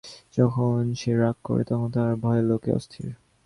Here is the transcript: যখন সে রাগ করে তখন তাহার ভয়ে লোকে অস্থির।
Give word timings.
যখন 0.37 0.77
সে 0.93 1.11
রাগ 1.15 1.37
করে 1.43 1.63
তখন 1.63 1.87
তাহার 1.95 2.15
ভয়ে 2.15 2.43
লোকে 2.49 2.69
অস্থির। 2.71 3.09